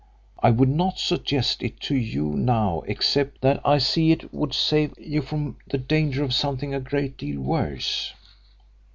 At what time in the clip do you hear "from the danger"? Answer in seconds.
5.21-6.23